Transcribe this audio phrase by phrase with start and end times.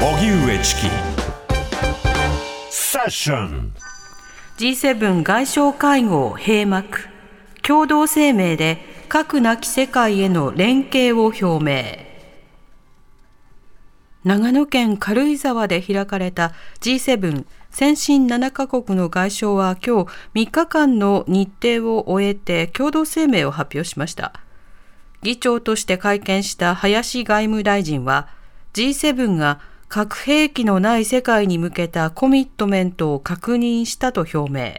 [0.00, 0.86] 荻上チキ。
[2.70, 3.72] セッション
[4.56, 7.08] G7 外相会合閉幕。
[7.62, 11.82] 共同声明で核なき世界への連携を表明。
[14.22, 20.10] 長野県軽井沢で開かれた G7 先進7カ国の外相は今日
[20.46, 24.32] 3日間の日程を終えて共同声明を発表しました。
[25.22, 28.28] 議長として会見した林外務大臣は
[28.74, 34.74] G7 が核兵器のない世界に向けたコミットメントを確認したと表明。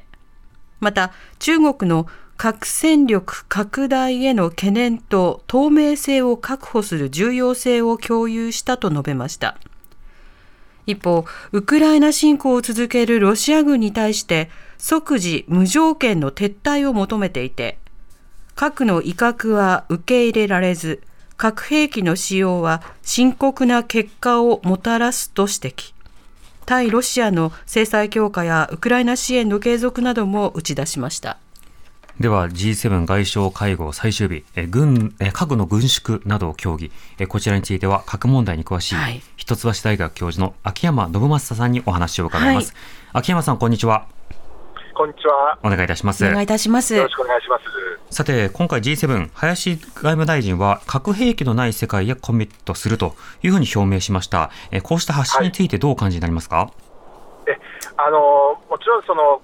[0.79, 2.07] また、中国の
[2.37, 9.57] 核戦力拡大への懸念と透明性を確保する重要性を共有したと述べました。
[10.85, 17.77] 一方、ウクライナ侵攻を続けるロシア軍に対して即時無条件の撤退を求めていて、
[18.55, 21.01] 核の威嚇は受け入れられず、
[21.39, 25.93] 核兵器の使用は深刻な結果をもたらすと指摘。
[26.65, 31.37] 対ロシアの制裁強化やウクライナ支援の継続なども打ち出しました。
[32.19, 42.73] では G7 外相会合最終日、え軍え核の軍縮などを協議え、こちらについては核問題に詳しい、はい、一橋大学教授の秋山信正さんにお話を伺います。
[42.73, 44.07] はい、秋山さん、こんにちは。
[44.93, 45.57] こんにちは。
[45.63, 46.25] お願いいたします。
[46.25, 46.93] お願いいたします。
[46.93, 47.78] よろしくお願いします。
[48.11, 54.49] さて、今回 G7、林外務大臣は核兵器のない世界へコミットするというふうに表明しました。
[54.71, 56.65] えこうした発信についてどう感じになりますか、は
[57.47, 57.59] い、え
[57.97, 59.41] あのもちろんその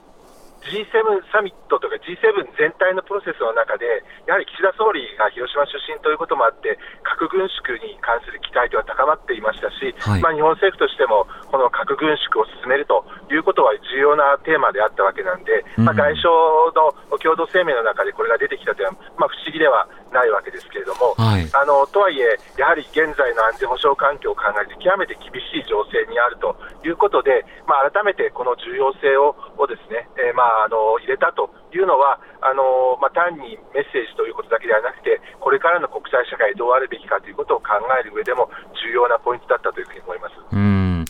[0.65, 3.85] G7 サミットとか G7 全体のプロセスの中で、
[4.25, 16.29] やはり岸田総理が広島出身ということもあって、核軍縮に関する期待というのは高まっていましたし、はい、まあ、日本政府としても、この核軍縮を進めるということは重要なテーマであったわけなんで、まあ、外相
[16.73, 26.55] の共同声明の中でこれが出てきたというのは、まあ、不思議ではないわけですけれども、はい、あのとはいえ、やはり現在の安全保障環境を考えて、極めて厳しい情勢にあると
[26.87, 38.49] いうことで、まあ、改めてこの重要性ををですね、えー、まあ、あの入れたというのは、あのまあ、単にメッセージということだけではなくて、これからの国際社会、どうあるべきかということを考える上でも、
[38.87, 40.33] 重要なポイントだったというふうに思います。
[40.51, 41.05] うん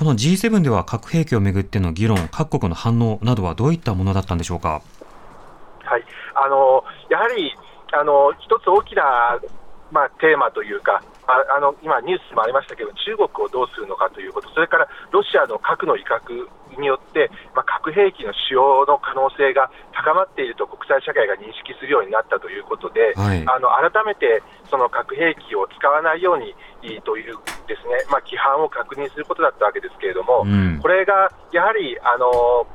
[0.00, 4.80] この G7 では核兵器をめぐっての議論、各国の反応などはどういったものだったんでしょうか？
[5.84, 7.52] はいあのやはり
[7.92, 9.38] あの一つ大きな、
[9.90, 26.54] まあ、テーマというか、ああの今、ニュースもありましたけど、中国をどうするのかということ、それからロシアの核の威嚇によって、まあ、核兵器の使用の可能性が高まっていると国際社会が認識するようになったということで、はい、あの改めてその核兵器を使わないように
[27.02, 27.34] という
[27.66, 32.66] ですね、まあ、規範を確認することだったわけですけれども、うん、これがやはりあの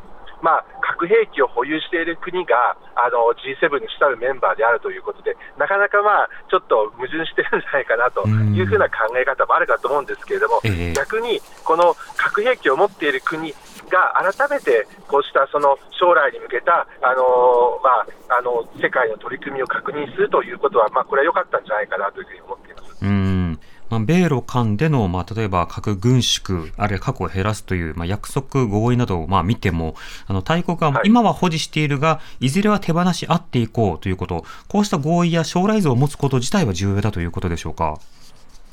[0.41, 13.53] まあ、核兵器を保有している国があの G7 に主たるメンバーであるということで、なかなか、まあ、ちょっと矛盾してるんじゃないかなというふうな考え方もあるかと思うんですけれども、えー、逆にこの核兵器を持っている国
[13.91, 23.05] が改めてこうしたその将来に向けた、あのまあ、あの世界の取り組みを確認するということは、まあ、これは良かったんじゃないかなというふうに思っています。
[23.05, 23.59] うん
[23.95, 29.95] まあ、米ロ間での、まあ、例えば核軍縮、あるいは核を減らすという、まあ、約束、合意などをまあ見ても、
[30.27, 37.99] あの大国は今は保持しているが、い、ずれは手放し合っていこうということ、こうした合意や将来像を持つこと自体は重要だということでしょうか？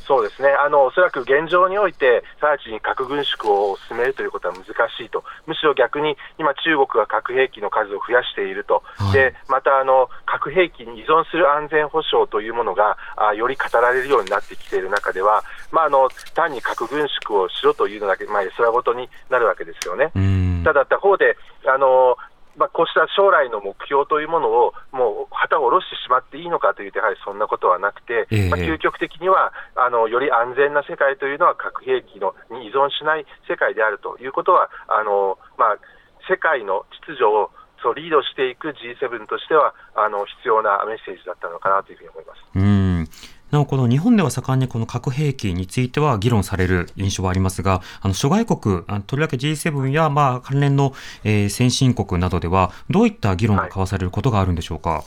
[0.07, 0.49] そうですね。
[0.49, 20.13] あのおそらく現状において、直ちに核軍縮を進めるということは難しいと、むしろ逆に今、中国が核兵器の数を増やしていると、はい、でまたあの核兵器に依存する安全保障というものがあより語られるようになってきている中では、まあ、あの単に核軍縮をしろというのだけ、まあ、それごとになるわけですよね。
[20.65, 22.17] ただ他方であの
[22.57, 35.79] まあ、こうした将来の目標というものを、もう旗を下ろしてしまっていいのかというと、やはりそんなことはなくて、えー、まあ、究極的にはあの、より安全な世界というのは、核兵器のに依存しない世界であるということは、あのまあ、
[36.29, 37.51] 世界の秩序を
[37.83, 42.41] そうリードしていく G7 としては、あの必要なメッセージだったのかなというふうに思います。
[42.55, 54.91] うんなお、この日本では盛んにこの核兵器については議論される印象はありますが、あの諸外国、あのとりわけ G7 やまあ関連の、えー、先進国などでは、どういった議論が交わされることがあるんでしょうか？
[54.91, 55.05] はい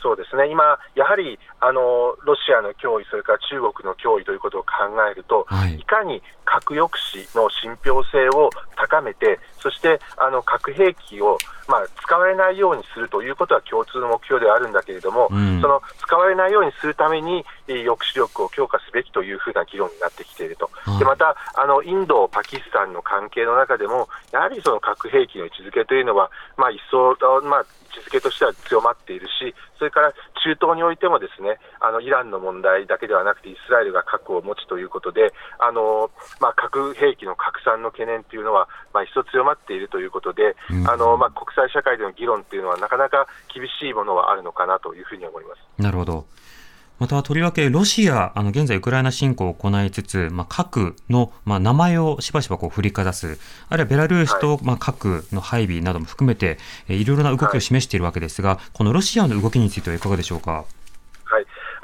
[0.00, 1.80] そうですね、今、やはりあの
[2.22, 4.68] ロシアの脅威、それから中国の脅威ということを考
[5.10, 11.38] えると、はい、いかに核抑止の信憑性を高めて、そしてあの核兵器を、
[11.68, 30.12] まあ、使われないようにするということは共通の目標ではあるんだけれども、うん、その使われないようにするために、抑止力を強化すべきというふうな議論になってきていると、はい、でまたあのインド、パキスタンの関係の中でも、やはりその核兵器の位置づけというのは、まあ、一層、まあ、位置づけとしては強まっているし、それから
[30.42, 36.10] 中東においてもですねあのイランの問題だけではなくて、イスラエルが核を持つということで、あの
[36.40, 40.56] まあ、核兵器の拡散の懸念というのは、まあ、一層強まっているということで、
[40.86, 45.82] あのまあ、国際社会での議論というのは、なかなか厳しいものはあるのかなというふうに思います。
[45.82, 46.26] なるほど
[46.98, 56.58] また、とりわけ、ロシア、あの、現在、ウクライナ侵攻を行いつつ、まあ、核の、まあ、名前をしばしばこう振りかざす、あるいはベラルーシと、はい、まあ、核の配備なども含めて、
[56.88, 60.64] えいろいろな動きを示しているわけですが、はい、このロシアの動きについてはいかがでしょうか？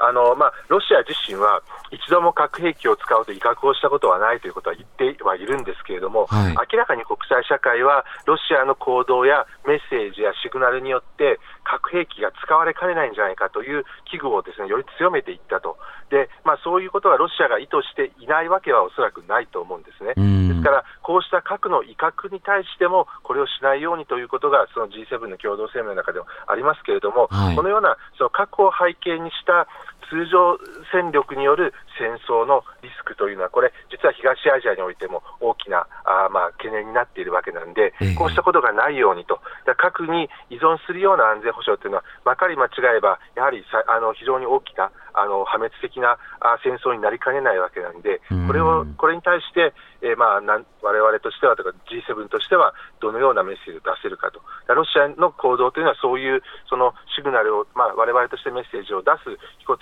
[0.05, 15.77] はいあのまあ、ロシア自身は一度も核兵器を使うと威嚇をしたことはないということは言ってはいるんですけれども、はい、明らかに国際社会はロシアの行動やメッセージやシグナルによって核兵器が使われかねないんじゃないかという危惧をですねより強めていったと、
[16.09, 20.13] でまあ、そういうことはロシアが意図していないわけはおそらくないと思うんですね。
[20.15, 29.67] ですから、こうした核の威嚇に対しても、これをしないようにということが、その G7 の共同声明の中でもありますけれども、はい、このようなその核を背景にした
[30.09, 30.57] 通常
[30.91, 39.39] 戦力による戦争のリスクというのは、これ、実は東アジアにおいても大きなあまあ懸念になっているわけなんで、こうしたことがないようにと、
[39.77, 54.41] 核に依存するような安全保障というのは、まかり間違えば、やはりさあの非常に大きなあの破滅的なあ戦争になりかねないわけなんで、これをこれに対して、えー、まあなん我々としてはとか G7 としてはどのようなメッセージを出せるかと、
[54.73, 59.81] ロシアの行動というのはそういうそのシグナルを、まあ、我々としてメッセージを出す一つ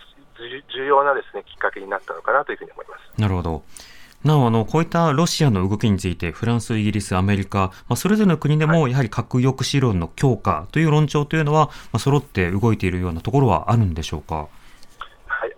[0.76, 3.22] 重要なですねきっかけになったのかなというふうに思います。
[3.22, 3.64] なるほど。
[4.24, 14.48] なお、あの、こういったロシアの動きについて、フランス、イギリス、アメリカ、まあ、それぞれの国でも、やはり核抑止論の強化という論調というのは、まあ、揃って動いているようなところはあるんでしょうか？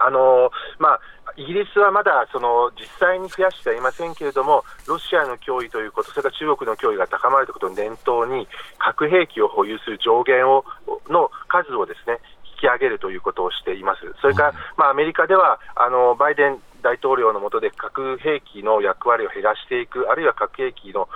[0.05, 0.99] はい、あのまあ
[1.37, 8.47] イギリスはまだその実際に増やしてはいませんけれども、ロシアの脅威ということ、それから中国の脅威が高まるということを念頭に、
[8.77, 10.63] 核兵器を保有する上限を
[11.09, 12.19] の数をですね
[12.55, 14.01] 引き上げるということをしています。
[14.21, 21.09] それから、まあ、アメリカではあのバイデン大統領の下で核兵器の役割を減らしていく、あるいは核兵器の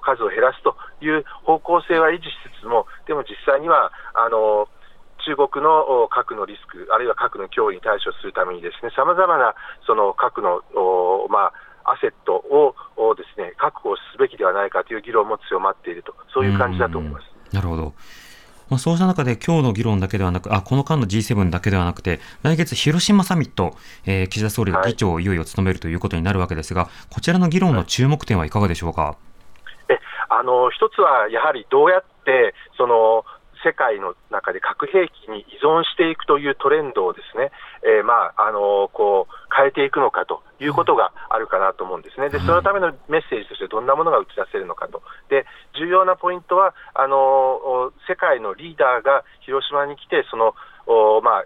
[0.00, 4.68] 数を減らすという方向性は維持しつつも、でも実際には、あの
[5.26, 10.62] 中国の核のリスク、あるいは核の脅威に対処するために、ですねさまざまなその核の、
[11.28, 11.50] ま
[11.82, 17.26] あ、アセットをですね確保すべきではないかという議論も強まっていると、そういう感じだと思います。
[17.52, 17.94] なるほど。
[18.68, 23.76] まあ、そうした中で今日の議論だけではなく、あこの間の G7 だけではなくて、来月広島サミット、
[24.06, 29.16] えー、岸田総理が議長をいよいよ務めるということになるわけですが、はい、こちらの議論の注目点はいかがでしょうか？
[29.88, 33.24] えあの一つはやはりどうやってその
[33.66, 37.50] 世界の中で核兵器に依存していくというトレンドをですね、
[37.82, 50.54] えー、まああのこう変えていくのかということがあるかなと思うんですね、でそのためのメッセージとしてどんなものが打ち出せるのかと、で重要なポイントはあの、世界のリーダーが広島に来て、その
[51.22, 51.44] まあ、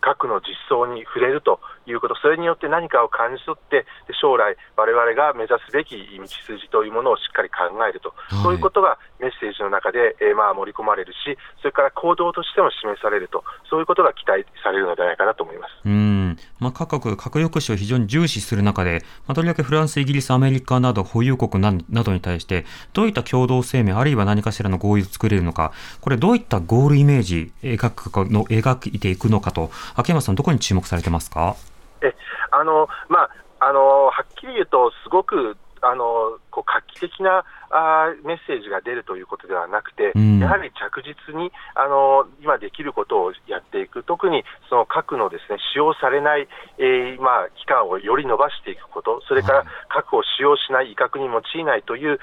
[0.00, 3.86] 核の実相に触れるということ、それによって何かを感じ取って、
[4.20, 7.56] 将来、われわれが目指すべき道筋というものをしっかり考
[7.88, 15.72] えると、はい、そういうことがメッセージの中で、えー、まあ盛り込まれるし、それから行動としても示されると、そういうことが期待されるのではないかなと思います。
[15.84, 16.38] うん。
[16.60, 31.56] まあ、各国、核抑止を非常に重視する中で、まあ、とりわけフランス、イギリス、アメリカなど保有国などに対して、どういった共同声明、あるいは何かしらの合意を作れるのか、これ、どういったゴールイメージ描くの描いていくのかと、秋山さん、どこに注目されてますか？
[32.02, 32.14] え
[32.50, 33.30] あのまあ
[33.60, 52.18] あのはっきり言うと、すごくあのこう画期的なあメッセージが出るということではなくて、うん、やはり着実にあの今できることをやっていく、特にその核のですね使用されない、えー、まあ、期間をより伸ばしていくこと、それから核を使用しない、威嚇に用いないという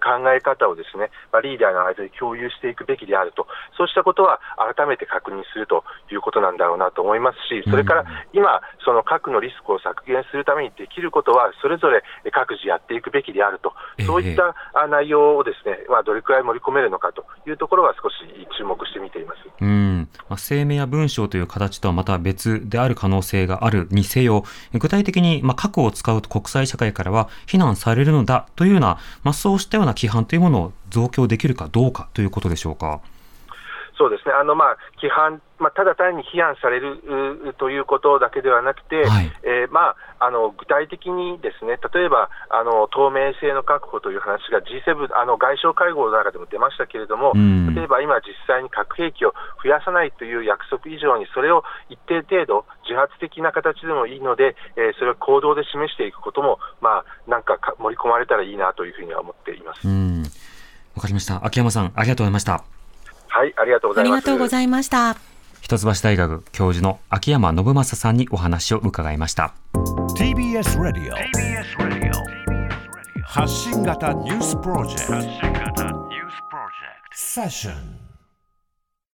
[0.00, 3.46] 考え方をですね、まあ、リーダーの間で共有していくべきであると、
[3.76, 13.72] そうしたことは改めて確認するということなんだろうなと思いますし、それから今、その核のリスクを削減するためにできることは、それぞれ各自やっていくべきであると、
[14.06, 14.54] そういった
[14.88, 18.14] 内容をですね、まあ、どれくらい盛り込めるのかというところは少し
[18.56, 33.00] 注目して見ていますうんまあ、声明や文章という形とはまた別である可能性があるにせよ、具体的に、まあ、核を使うと国際社会からは非難されるのだというような、まあ、そうしたような規範というものを増強できるかどうかということでしょうか。
[34.00, 47.36] そうですね、あのまあ規範、まあ、ただ単に批判されるということだけではなくて、はい、えー、まあ、あの具体的にですね例えばあの透明性の確保という話が G7 あの外相会合の中でも出ましたけれども、
[47.76, 59.86] 例えば今、実際に核兵器を増やさないという約束以上に、それを一定程度、自発的な形でもいいので、えー、それを行動で示していくことも、まあ、なんか盛り込まれたらいいなというふうには思っています。
[60.96, 61.44] わかりました。
[61.44, 62.79] 秋山さん、ありがとうございました。
[63.40, 64.12] はい、ありがとうございます。
[64.12, 65.16] ありがとうございました。
[65.62, 69.54] 一橋大学教授の秋山信正さんにお話を伺いました。
[70.18, 71.14] TBS Radio
[73.24, 75.84] 発信型ニュースプロジェクト
[77.12, 77.99] セッション